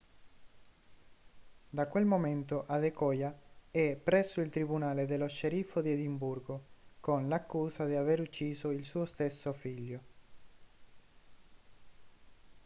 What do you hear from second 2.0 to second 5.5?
momento adekoya è presso il tribunale dello